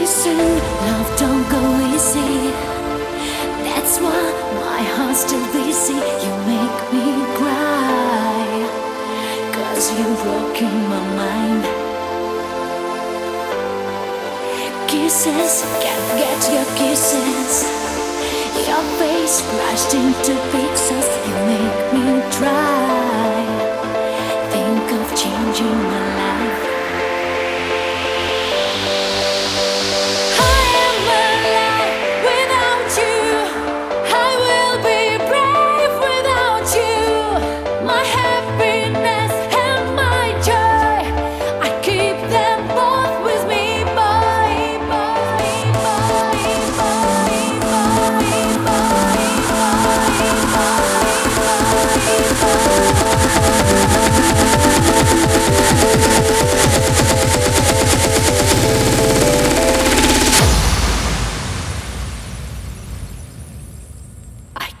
Darling, 0.00 0.56
love 0.88 1.12
don't 1.18 1.46
go 1.50 1.60
easy. 1.92 2.52
That's 3.68 4.00
why 4.00 4.22
my 4.64 4.80
heart's 4.96 5.20
still 5.26 5.44
busy. 5.52 5.92
You 5.92 6.32
make 6.48 6.78
me 6.90 7.06
cry. 7.36 8.40
Cause 9.52 9.92
you're 9.98 10.16
broken 10.24 10.72
my 10.88 11.02
mind. 11.20 11.64
Kisses, 14.88 15.54
can't 15.84 16.02
forget 16.08 16.40
your 16.48 16.68
kisses. 16.80 17.52
Your 18.66 18.84
face 18.96 19.42
crushed 19.52 19.92
into 19.92 20.32
pixels. 20.48 20.69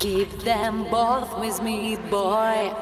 Keep 0.00 0.30
them 0.44 0.84
both 0.84 1.38
with 1.38 1.62
me, 1.62 1.96
boy. 2.08 2.72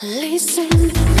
Listen. 0.00 1.11